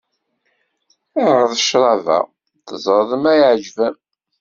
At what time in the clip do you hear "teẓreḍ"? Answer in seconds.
2.67-3.09